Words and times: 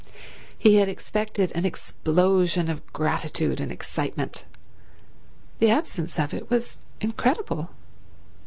He 0.57 0.77
had 0.77 0.89
expected 0.89 1.51
an 1.53 1.63
explosion 1.63 2.71
of 2.71 2.91
gratitude 2.91 3.59
and 3.59 3.71
excitement. 3.71 4.45
The 5.59 5.69
absence 5.69 6.17
of 6.17 6.33
it 6.33 6.49
was 6.49 6.79
incredible. 7.01 7.69